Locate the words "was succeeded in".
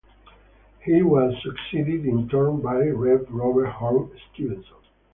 1.03-2.27